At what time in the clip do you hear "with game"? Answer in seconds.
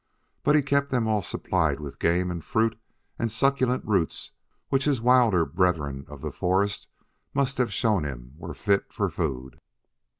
1.79-2.31